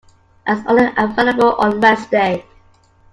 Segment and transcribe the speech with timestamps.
[0.47, 2.43] I am only available on Wednesday.